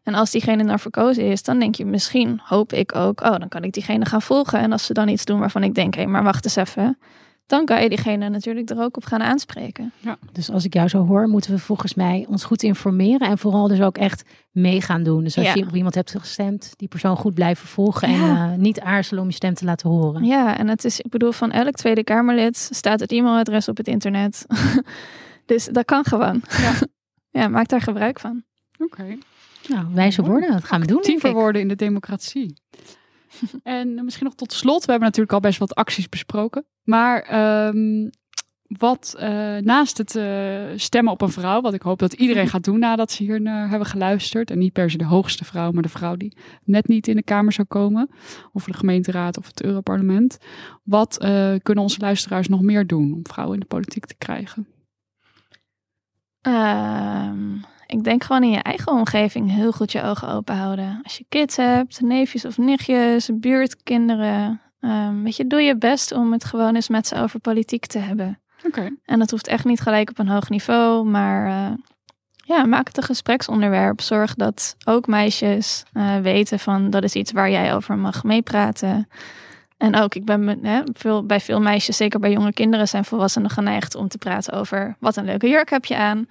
[0.02, 3.48] En als diegene dan verkozen is, dan denk je misschien, hoop ik ook, oh, dan
[3.48, 4.58] kan ik diegene gaan volgen.
[4.58, 6.98] En als ze dan iets doen waarvan ik denk, hé, maar wacht eens even.
[7.46, 9.92] Dan kan je diegene natuurlijk er ook op gaan aanspreken.
[10.32, 13.28] Dus als ik jou zo hoor, moeten we volgens mij ons goed informeren.
[13.28, 15.24] En vooral dus ook echt mee gaan doen.
[15.24, 15.54] Dus als Ja.
[15.54, 18.08] je op iemand hebt gestemd, die persoon goed blijven volgen.
[18.08, 18.52] En Ja.
[18.52, 20.24] eh, niet aarzelen om je stem te laten horen.
[20.24, 23.88] Ja, en het is, ik bedoel, van elk Tweede Kamerlid staat het e-mailadres op het
[23.88, 24.46] internet.
[25.46, 26.42] dus dat kan gewoon.
[26.48, 26.72] Ja.
[27.40, 28.42] ja, maak daar gebruik van.
[28.78, 29.18] Oké.
[29.68, 31.00] Nou, wijze woorden, dat gaan we doen.
[31.02, 32.54] Denk Actiever worden in de democratie.
[33.62, 36.64] en misschien nog tot slot, we hebben natuurlijk al best wat acties besproken.
[36.84, 38.08] Maar ehm,
[38.78, 42.64] wat eh, naast het eh, stemmen op een vrouw, wat ik hoop dat iedereen gaat
[42.64, 44.50] doen nadat ze hier naar hebben geluisterd.
[44.50, 47.22] En niet per se de hoogste vrouw, maar de vrouw die net niet in de
[47.22, 48.10] Kamer zou komen.
[48.52, 50.38] Of de gemeenteraad of het Europarlement.
[50.82, 54.66] Wat eh, kunnen onze luisteraars nog meer doen om vrouwen in de politiek te krijgen?
[56.40, 57.54] Ehm,
[57.86, 61.00] ik denk gewoon in je eigen omgeving heel goed je ogen open houden.
[61.02, 64.60] Als je kids hebt, neefjes of nichtjes, buurtkinderen.
[64.84, 67.98] Ehm, weet je, doe je best om het gewoon eens met ze over politiek te
[67.98, 68.38] hebben.
[68.66, 68.90] Oké.
[69.04, 71.76] En dat hoeft echt niet gelijk op een hoog niveau, maar eh,
[72.36, 74.00] ja, maak het een gespreksonderwerp.
[74.00, 79.08] Zorg dat ook meisjes eh, weten van dat is iets waar jij over mag meepraten.
[79.76, 83.50] En ook, ik ben hè, veel, bij veel meisjes, zeker bij jonge kinderen, zijn volwassenen
[83.50, 86.26] geneigd om te praten over wat een leuke jurk heb je aan.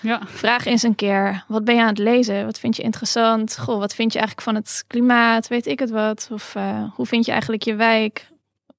[0.00, 0.20] Ja.
[0.26, 2.44] Vraag eens een keer, wat ben je aan het lezen?
[2.44, 3.58] Wat vind je interessant?
[3.58, 5.48] Goh, wat vind je eigenlijk van het klimaat?
[5.48, 6.28] Weet ik het wat?
[6.32, 8.28] Of eh, hoe vind je eigenlijk je wijk?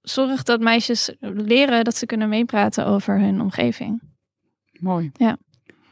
[0.02, 4.02] Zorg dat meisjes leren dat ze kunnen meepraten over hun omgeving.
[4.80, 5.12] Mooi.
[5.14, 5.38] Ja.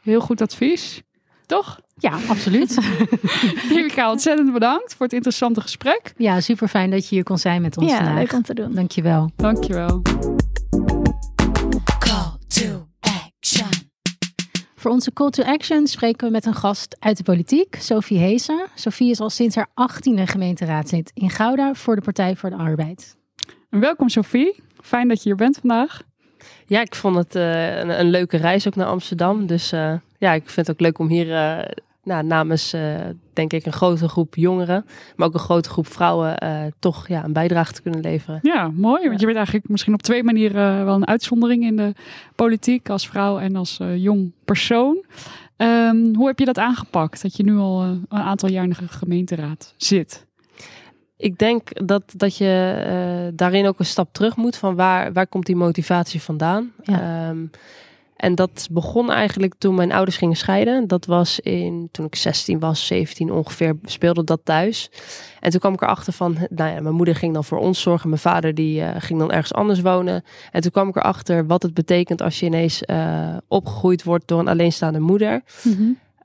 [0.01, 1.01] Heel goed advies.
[1.45, 1.79] Toch?
[1.97, 2.75] Ja, absoluut.
[3.69, 6.13] Devika, ontzettend bedankt voor het interessante gesprek.
[6.17, 8.15] ja, super fijn dat je hier kon zijn met ons ja, vandaag.
[8.15, 8.73] leuk om te doen.
[8.73, 9.31] Dankjewel.
[9.35, 10.01] Dankjewel.
[11.99, 12.87] Call to.
[14.85, 18.67] Voor onze call to action spreken we met een gast uit de politiek, Sophie Heesen.
[18.75, 23.15] Sophie is al sinds haar 18e gemeenteraadslid in Gouda voor de Partij voor de Arbeid.
[23.69, 24.63] Welkom Sophie.
[24.81, 26.01] Fijn dat je hier bent vandaag.
[26.65, 29.45] Ja, ik vond het eh, een, een leuke reis ook naar Amsterdam.
[29.45, 31.71] Dus eh, ja, ik vind het ook leuk om hier eh,
[32.05, 32.95] nou, namens, eh,
[33.33, 37.23] denk ik, een grote groep jongeren, maar ook een grote groep vrouwen, eh, toch ja,
[37.23, 38.39] een bijdrage te kunnen leveren.
[38.41, 39.07] Ja, mooi.
[39.07, 41.93] Want je bent eigenlijk misschien op twee manieren eh, wel een uitzondering in de
[42.35, 45.05] politiek als vrouw en als jong persoon.
[45.57, 47.21] Ehm, hoe heb je dat aangepakt?
[47.21, 50.25] Dat je nu al een aantal jaar in de gemeenteraad zit.
[51.17, 55.45] Ik denk dat, dat je daarin ook een stap terug moet van waar, waar komt
[55.45, 56.71] die motivatie vandaan.
[56.83, 57.27] Ja.
[57.29, 57.45] Ehm,
[58.15, 60.87] en dat begon eigenlijk toen mijn ouders gingen scheiden.
[60.87, 64.89] Dat was in, toen ik 16 was, 17 ongeveer, speelde dat thuis.
[65.39, 68.09] En toen kwam ik erachter van, nou ja, mijn moeder ging dan voor ons zorgen.
[68.09, 70.23] Mijn vader die eh, ging dan ergens anders wonen.
[70.51, 74.39] En toen kwam ik erachter wat het betekent als je ineens eh, opgegroeid wordt door
[74.39, 75.41] een alleenstaande moeder.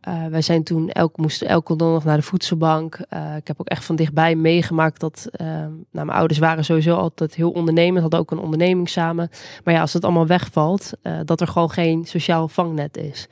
[0.01, 2.99] Eh, wij zijn toen elk, moesten elke donderdag naar de voedselbank.
[3.09, 5.29] Eh, ik heb ook echt van dichtbij meegemaakt dat.
[5.33, 9.31] eh, nou, mijn ouders waren sowieso altijd heel ondernemend, hadden ook een onderneming samen.
[9.65, 10.93] Maar ja, als het allemaal wegvalt,
[11.25, 13.29] dat er gewoon geen sociaal vangnet is.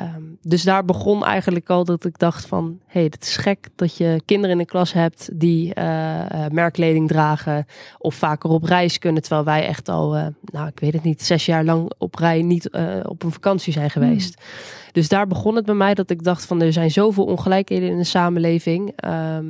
[0.00, 3.68] Ehm, dus daar begon eigenlijk al dat ik dacht van, hé, hey, het is gek
[3.74, 7.66] dat je kinderen in de klas hebt die eh, merkkleding dragen
[7.98, 11.22] of vaker op reis kunnen, terwijl wij echt al, eh, nou, ik weet het niet,
[11.22, 12.70] zes jaar lang op rij niet
[13.02, 14.42] op een vakantie zijn geweest.
[14.92, 17.98] Dus daar begon het bij mij dat ik dacht van, er zijn zoveel ongelijkheden in
[17.98, 18.92] de samenleving.
[18.96, 19.46] Ehm,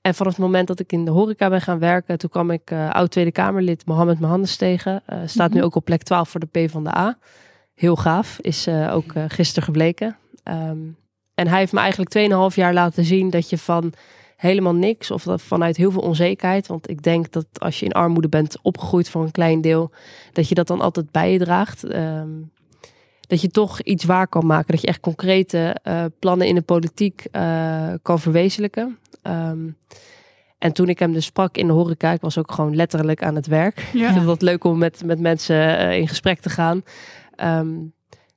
[0.00, 2.72] en vanaf het moment dat ik in de horeca ben gaan werken, toen kwam ik
[2.72, 5.02] oud Tweede Kamerlid Mohammed Mohandes tegen.
[5.24, 7.18] Staat nu ook op plek 12 voor de P van de A.
[7.82, 10.16] Heel gaaf, is eh, ook eh, gisteren gebleken.
[10.42, 10.78] Ehm,
[11.34, 13.92] en hij heeft me eigenlijk 2,5 jaar laten zien dat je van
[14.36, 16.66] helemaal niks of dat vanuit heel veel onzekerheid.
[16.66, 19.90] Want ik denk dat als je in armoede bent opgegroeid voor een klein deel,
[20.32, 21.84] dat je dat dan altijd bij je draagt.
[21.84, 22.30] Ehm,
[23.20, 24.72] dat je toch iets waar kan maken.
[24.72, 27.26] Dat je echt concrete eh, plannen in de politiek
[28.02, 28.98] kan verwezenlijken.
[29.22, 29.68] Ehm,
[30.58, 33.34] en toen ik hem dus sprak in de horeca, ik was ook gewoon letterlijk aan
[33.34, 33.88] het werk.
[33.92, 34.06] Ja.
[34.08, 36.82] Ik vind het leuk om met, met mensen in gesprek te gaan.
[37.36, 37.78] Ehm,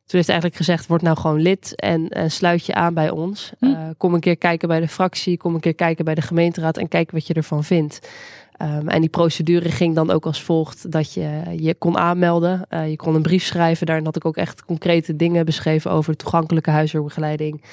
[0.06, 3.10] toen heeft hij eigenlijk gezegd, word nou gewoon lid en, en sluit je aan bij
[3.10, 3.52] ons.
[3.60, 3.66] Hm.
[3.66, 6.78] Eh, kom een keer kijken bij de fractie, kom een keer kijken bij de gemeenteraad
[6.78, 8.10] en kijk wat je ervan vindt.
[8.58, 12.66] Ehm, en die procedure ging dan ook als volgt dat je je kon aanmelden.
[12.70, 13.86] Uh, je kon een brief schrijven.
[13.86, 17.64] Daarin had ik ook echt concrete dingen beschreven over toegankelijke huiswerkbegeleiding.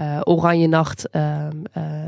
[0.00, 1.46] Uh, Oranje Nacht, uh,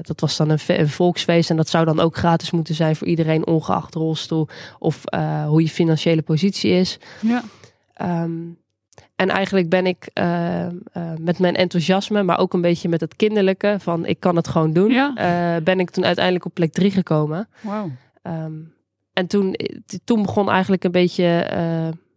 [0.02, 1.50] dat was dan een, een, volksfeest.
[1.50, 5.02] En dat zou dan ook gratis moeten zijn voor iedereen, ongeacht rolstoel of
[5.46, 6.98] hoe je financiële positie is.
[7.20, 7.42] Ja.
[8.02, 8.58] Um,
[9.16, 10.70] en eigenlijk ben ik uh, uh,
[11.20, 14.72] met mijn enthousiasme, maar ook een beetje met het kinderlijke van ik kan het gewoon
[14.72, 15.56] doen, Ja.
[15.56, 17.48] uh, ben ik toen uiteindelijk op plek drie gekomen.
[18.22, 18.72] Um,
[19.12, 19.56] en toen,
[20.04, 21.46] toen begon eigenlijk een beetje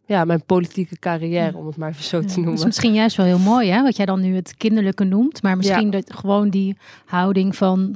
[0.05, 2.49] ja, mijn politieke carrière, om het maar even zo te Ja, noemen.
[2.51, 3.81] Dat is misschien juist wel heel mooi, hè?
[3.81, 5.43] Wat jij dan nu het kinderlijke noemt.
[5.43, 5.91] Maar misschien Ja.
[5.91, 7.95] dat gewoon die houding van...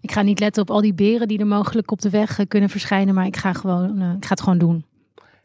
[0.00, 2.46] Ik ga niet letten op al die beren die er mogelijk op de weg eh,
[2.48, 3.14] kunnen verschijnen.
[3.14, 4.84] Maar ik ga, gewoon, eh, ik ga het gewoon doen.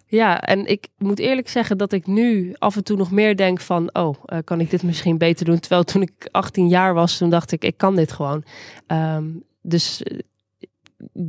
[0.10, 3.60] Ja, en ik moet eerlijk zeggen dat ik nu af en toe nog meer denk
[3.60, 5.60] van, oh, uh, kan ik dit misschien beter doen?
[5.60, 8.43] Terwijl toen ik 18 jaar was, toen dacht ik, ik kan dit gewoon.
[8.88, 10.20] Um, dus uh,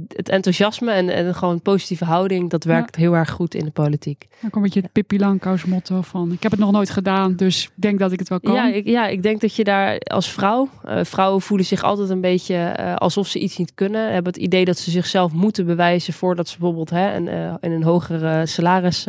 [0.09, 3.02] het enthousiasme en, en gewoon positieve houding, dat werkt ja.
[3.02, 4.26] heel erg goed in de politiek.
[4.31, 7.37] Dan komt een beetje het Pippi Langkous motto van, ik heb het nog nooit gedaan,
[7.37, 8.54] dus ik denk dat ik het wel kan.
[8.54, 12.11] Ja, ik, ja, ik denk dat je daar als vrouw, uh, vrouwen voelen zich altijd
[12.11, 14.12] een beetje uh, alsof ze iets niet kunnen.
[14.12, 17.72] Hebben het idee dat ze zichzelf moeten bewijzen voordat ze bijvoorbeeld hè, een, uh, in
[17.72, 19.07] een hogere salaris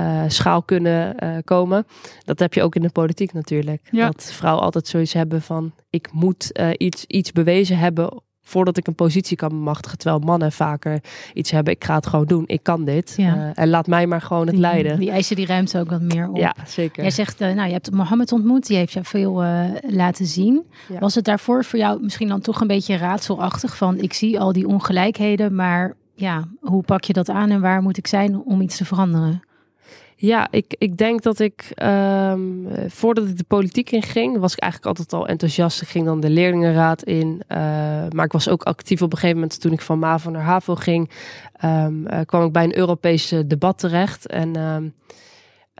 [0.00, 1.86] uh, schaal kunnen uh, komen.
[2.24, 3.88] Dat heb je ook in de politiek natuurlijk.
[3.90, 4.06] Ja.
[4.06, 8.86] Dat vrouwen altijd zoiets hebben van ik moet uh, iets, iets bewezen hebben voordat ik
[8.86, 9.98] een positie kan bemachtigen.
[9.98, 11.00] Terwijl mannen vaker
[11.34, 13.14] iets hebben, ik ga het gewoon doen, ik kan dit.
[13.16, 13.36] Ja.
[13.36, 14.98] Uh, en laat mij maar gewoon het die, leiden.
[14.98, 16.36] Die eisen die ruimte ook wat meer op.
[16.36, 17.02] Ja, zeker.
[17.02, 20.64] Jij zegt, uh, nou je hebt Mohammed ontmoet, die heeft jou veel uh, laten zien.
[20.88, 20.98] Ja.
[20.98, 24.52] Was het daarvoor voor jou misschien dan toch een beetje raadselachtig van ik zie al
[24.52, 28.60] die ongelijkheden, maar ja, hoe pak je dat aan en waar moet ik zijn om
[28.60, 29.42] iets te veranderen?
[30.18, 34.58] Ja, ik, ik denk dat ik, um, voordat ik de politiek in ging, was ik
[34.58, 35.82] eigenlijk altijd al enthousiast.
[35.82, 37.42] Ik ging dan de leerlingenraad in.
[37.48, 37.58] Uh,
[38.08, 40.74] maar ik was ook actief op een gegeven moment toen ik van MAVO naar HAVO
[40.74, 41.10] ging.
[41.64, 44.26] Um, uh, kwam ik bij een Europees debat terecht.
[44.26, 44.94] En um,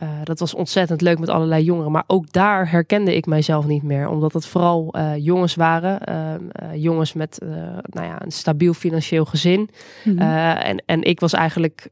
[0.02, 1.92] uh, dat was ontzettend leuk met allerlei jongeren.
[1.92, 4.08] Maar ook daar herkende ik mijzelf niet meer.
[4.08, 6.00] Omdat het vooral uh, jongens waren.
[6.08, 7.38] Uh, jongens met
[7.82, 9.70] nou ja, een stabiel financieel gezin.
[10.04, 10.14] Mhm.
[10.14, 10.56] Mm -hmm.
[10.56, 11.88] en, en ik was eigenlijk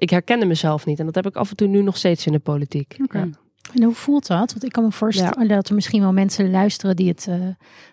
[0.00, 0.98] ik herkende mezelf niet.
[0.98, 2.96] En dat heb ik af en toe nu nog steeds in de politiek.
[3.02, 3.22] Okay.
[3.22, 3.28] Ja.
[3.74, 4.50] En hoe voelt dat?
[4.50, 5.54] Want ik kan me voorstellen ja.
[5.54, 7.34] dat er misschien wel mensen luisteren die het, uh,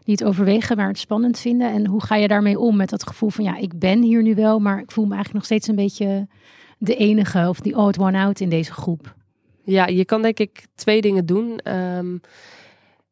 [0.04, 1.74] die het overwegen, maar het spannend vinden.
[1.74, 4.36] En hoe ga je daarmee om met dat gevoel van ja, ik ben hier nu
[4.36, 6.28] wel, maar ik voel me eigenlijk nog steeds een beetje
[6.78, 9.15] de enige of die odd one out in deze groep?
[9.63, 11.60] Ja, je kan denk ik twee dingen doen.
[11.74, 12.22] Um,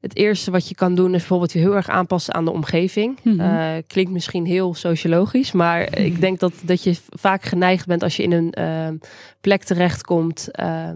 [0.06, 3.20] het eerste wat je kan doen is bijvoorbeeld je heel erg aanpassen aan de omgeving.
[3.24, 3.34] Mhm.
[3.34, 3.58] Mm -hmm.
[3.58, 8.16] uh, klinkt misschien heel sociologisch, maar ik denk dat, dat je vaak geneigd bent als
[8.16, 9.00] je in een uh,
[9.42, 10.90] plek terechtkomt uh,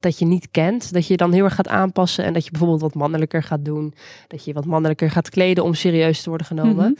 [0.00, 0.92] dat je niet kent.
[0.92, 3.94] Dat je dan heel erg gaat aanpassen en dat je bijvoorbeeld wat mannelijker gaat doen.
[4.28, 6.88] Dat je wat mannelijker gaat kleden om serieus te worden genomen.
[6.88, 6.96] Mm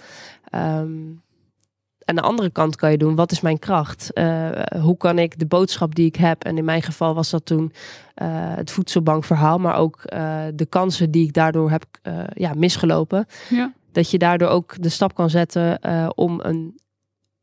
[0.50, 0.78] -hmm.
[0.78, 1.22] um,
[2.04, 4.10] aan de andere kant kan je doen, wat is mijn kracht?
[4.14, 4.48] Uh,
[4.80, 7.72] hoe kan ik de boodschap die ik heb, en in mijn geval was dat toen
[8.22, 11.84] uh, het voedselbankverhaal, maar ook uh, de kansen die ik daardoor heb
[12.34, 13.26] ja, misgelopen.
[13.48, 13.72] Ja.
[13.92, 15.78] Dat je daardoor ook de stap kan zetten
[16.14, 16.80] om een,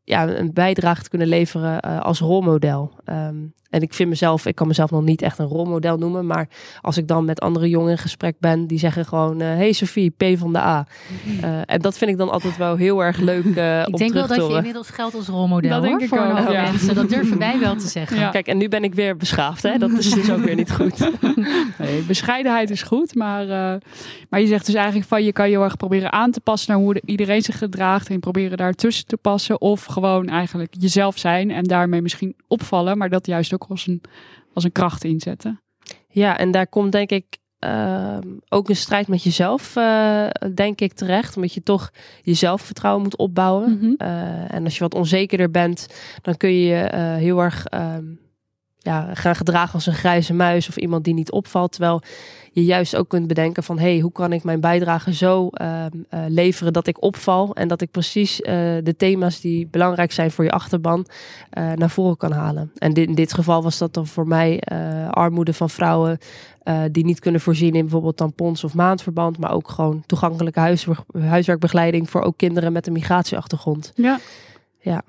[0.08, 2.92] ja, een bijdrage te kunnen leveren als rolmodel.
[3.06, 6.48] Um, en ik vind mezelf, ik kan mezelf nog niet echt een rolmodel noemen, maar
[6.82, 10.10] als ik dan met andere jongen in gesprek ben, die zeggen gewoon: uh, Hey Sophie,
[10.10, 10.88] P van de A.
[11.44, 13.46] Uh, en dat vind ik dan altijd wel heel erg leuk.
[13.46, 16.02] Uh, ik om denk wel dat te je inmiddels geldt als rolmodel Dat hoor, denk
[16.02, 16.62] ik voor ook, ja.
[16.62, 16.96] mensen.
[16.96, 18.20] Dat durven wij wel te zeggen.
[18.20, 18.30] Ja.
[18.30, 19.78] Kijk, en nu ben ik weer beschaafd, hè?
[19.78, 20.96] Dat is dus ook weer niet goed.
[21.78, 23.74] Nee, bescheidenheid is goed, maar, uh,
[24.30, 26.72] maar je zegt dus eigenlijk van je kan je heel erg proberen aan te passen
[26.72, 29.62] naar hoe de, iedereen zich gedraagt en proberen daar tussen te passen.
[29.62, 34.02] Of gewoon eigenlijk jezelf zijn en daarmee misschien opvallen, maar dat juist ook als een,
[34.54, 35.62] als een kracht inzetten.
[36.10, 38.18] Ja, en daar komt denk ik uh,
[38.50, 41.36] ook een strijd met jezelf, uh, denk ik, terecht.
[41.36, 43.70] Omdat je toch je zelfvertrouwen moet opbouwen.
[43.70, 43.96] Mm -hmm.
[43.98, 45.88] uh, en als je wat onzekerder bent,
[46.22, 47.66] dan kun je uh, heel erg
[48.88, 51.72] ja, gaan gedragen als een grijze muis of iemand die niet opvalt.
[51.72, 52.02] Terwijl
[52.52, 53.80] je juist ook kunt bedenken van...
[53.80, 57.56] hé, hey, hoe kan ik mijn bijdrage zo uh, uh, leveren dat ik opval...
[57.56, 58.46] en dat ik precies uh,
[58.84, 61.06] de thema's die belangrijk zijn voor je achterban...
[61.58, 62.72] uh, naar voren kan halen.
[62.78, 64.62] En dit, in dit geval was dat dan voor mij
[65.10, 66.18] armoede van vrouwen...
[66.92, 69.38] Die niet kunnen voorzien in bijvoorbeeld tampons of maandverband...
[69.38, 72.10] maar ook gewoon toegankelijke huiswerk, huiswerkbegeleiding...
[72.10, 73.92] voor ook kinderen met een migratieachtergrond.
[73.96, 74.20] Ja.
[74.80, 75.02] Ja.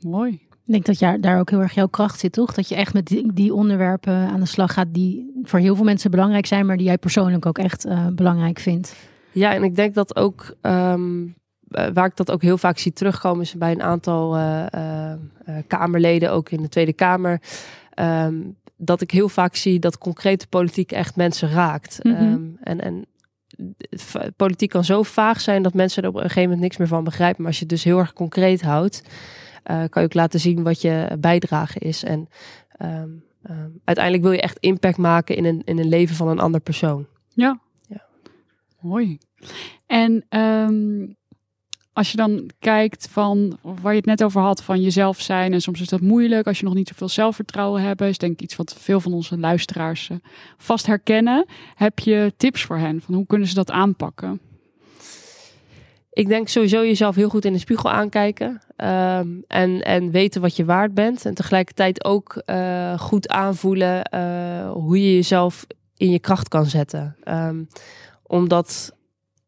[0.00, 0.48] Mooi.
[0.70, 2.54] Ik denk dat ja, daar ook heel erg jouw kracht zit, toch?
[2.54, 5.84] Dat je echt met die, die, onderwerpen aan de slag gaat die voor heel veel
[5.84, 8.94] mensen belangrijk zijn, maar die jij persoonlijk ook echt uh, belangrijk vindt.
[9.32, 11.34] Ja, en ik denk dat ook um,
[11.70, 15.12] waar ik dat ook heel vaak zie terugkomen, is bij een aantal uh, uh,
[15.66, 17.40] Kamerleden, ook in de Tweede Kamer.
[17.94, 21.98] Um, dat ik heel vaak zie dat concrete politiek echt mensen raakt.
[22.02, 22.14] Mhm.
[22.14, 22.32] Mm -hmm.
[22.32, 23.04] um, en, en
[24.36, 27.04] politiek kan zo vaag zijn dat mensen er op een gegeven moment niks meer van
[27.04, 27.36] begrijpen.
[27.38, 29.02] Maar als je het dus heel erg concreet houdt,
[29.62, 32.04] eh, kan je ook laten zien wat je bijdrage is.
[32.04, 32.28] En
[32.76, 33.08] ehm,
[33.42, 36.60] ehm, uiteindelijk wil je echt impact maken in een, in een leven van een ander
[36.60, 37.06] persoon.
[38.80, 39.18] Mooi.
[39.86, 41.06] En ehm,
[41.92, 45.52] als je dan kijkt van waar je het net over had, van jezelf zijn.
[45.52, 48.00] En soms is dat moeilijk als je nog niet zoveel zelfvertrouwen hebt.
[48.00, 50.16] Is denk ik iets wat veel van onze luisteraars eh,
[50.56, 51.46] vast herkennen.
[51.74, 53.00] Heb je tips voor hen?
[53.00, 54.40] Van hoe kunnen ze dat aanpakken?
[56.12, 58.60] Ik denk sowieso jezelf heel goed in de spiegel aankijken.
[58.76, 61.24] ehm, en, en weten wat je waard bent.
[61.26, 67.16] En tegelijkertijd ook eh, goed aanvoelen eh, hoe je jezelf in je kracht kan zetten.
[67.22, 67.62] Ehm,
[68.22, 68.92] omdat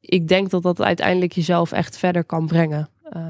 [0.01, 2.89] ik denk dat dat uiteindelijk jezelf echt verder kan brengen.
[3.11, 3.23] Ehm,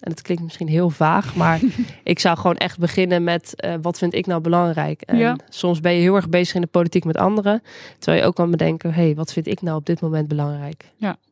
[0.00, 1.60] en het klinkt misschien heel vaag, maar
[2.04, 5.02] ik zou gewoon echt beginnen met eh, wat vind ik nou belangrijk.
[5.02, 5.36] En Ja.
[5.48, 7.62] soms ben je heel erg bezig in de politiek met anderen,
[7.98, 10.84] terwijl je ook kan bedenken, hé, hey, wat vind ik nou op dit moment belangrijk?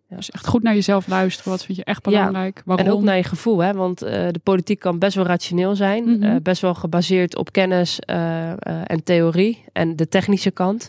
[0.09, 1.51] Dus echt goed naar jezelf luisteren.
[1.51, 2.63] Wat vind je echt belangrijk?
[2.65, 2.87] Waarom?
[2.87, 3.73] En ook naar je gevoel, hè?
[3.73, 6.23] want eh, de politiek kan best wel rationeel zijn, Mhm.
[6.23, 8.51] eh, best wel gebaseerd op kennis eh,
[8.91, 10.89] en theorie en de technische kant.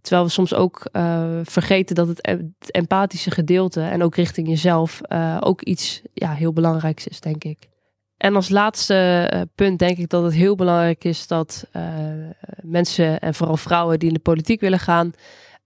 [0.00, 0.88] Terwijl we soms ook
[1.42, 5.00] vergeten dat het, em- het empathische gedeelte en ook richting jezelf
[5.40, 7.68] ook iets ja, heel belangrijks is, denk ik.
[8.16, 11.66] En als laatste punt denk ik dat het heel belangrijk is dat
[12.62, 15.12] mensen en vooral vrouwen die in de politiek willen gaan,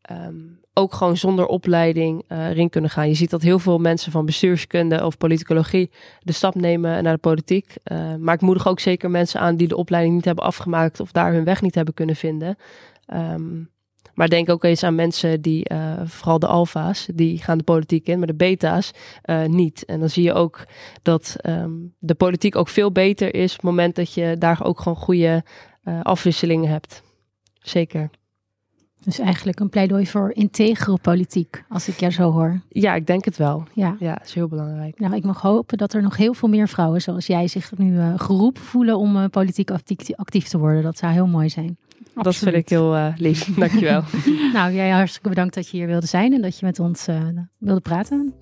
[0.03, 0.35] ehm,
[0.79, 3.09] ook gewoon zonder opleiding erin kunnen gaan.
[3.09, 7.21] Je ziet dat heel veel mensen van bestuurskunde of politicologie de stap nemen naar de
[7.21, 7.75] politiek.
[7.83, 11.13] Eh, maar ik moedig ook zeker mensen aan die de opleiding niet hebben afgemaakt of
[11.13, 12.57] daar hun weg niet hebben kunnen vinden.
[13.07, 13.63] Ehm,
[14.15, 18.07] maar denk ook eens aan mensen die, eh, vooral de alfa's, die gaan de politiek
[18.07, 18.91] in, maar de beta's
[19.47, 19.85] niet.
[19.85, 20.65] En dan zie je ook
[21.03, 24.81] dat ehm, de politiek ook veel beter is op het moment dat je daar ook
[24.81, 25.45] gewoon goede
[26.03, 27.03] afwisselingen hebt.
[27.59, 28.11] Zeker.
[29.09, 32.61] Dus eigenlijk een pleidooi voor integere politiek, als ik jou zo hoor.
[32.69, 33.65] Ja, ik denk het wel.
[33.75, 33.97] Ja.
[33.99, 35.01] Ja, dat is heel belangrijk.
[35.01, 37.99] Nou, ik mag hopen dat er nog heel veel meer vrouwen zoals jij zich nu
[37.99, 40.83] eh, geroepen voelen om eh, politiek actief, actief te worden.
[40.83, 41.77] Dat zou heel mooi zijn.
[42.15, 43.45] Dat vind ik heel eh, lief.
[43.57, 44.03] Dankjewel.
[44.53, 47.07] Nou, jij hartstikke bedankt dat je hier wilde zijn en dat je met ons
[47.59, 48.35] wilde praten.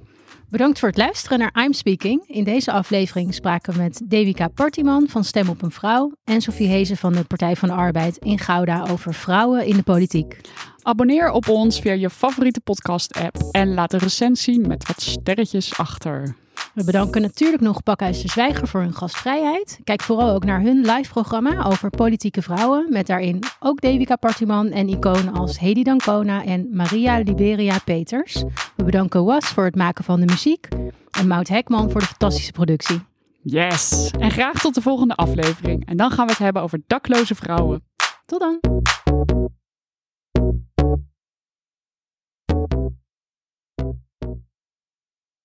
[0.50, 2.24] Bedankt voor het luisteren naar I'm Speaking.
[2.26, 6.68] In deze aflevering spraken we met Devika Partiman van Stem op een Vrouw en Sofie
[6.68, 10.40] Hezen van de Partij van de Arbeid in Gouda over vrouwen in de politiek.
[10.86, 16.36] Abonneer op ons via je favoriete podcast-app en laat een recensie met wat sterretjes achter.
[16.74, 19.80] We bedanken natuurlijk nog Pakhuis de Zwijger voor hun gastvrijheid.
[19.84, 22.86] Kijk vooral ook naar hun live programma over politieke vrouwen.
[22.90, 28.44] Met daarin ook Devika Partiman en iconen als Hedy Dancona en Maria Liberia Peters.
[28.76, 30.68] We bedanken Was voor het maken van de muziek.
[31.10, 33.00] En Mout Hekman voor de fantastische productie.
[33.42, 34.10] Yes!
[34.18, 35.86] En graag tot de volgende aflevering.
[35.86, 37.84] En dan gaan we het hebben over dakloze vrouwen.
[38.26, 38.58] Tot dan!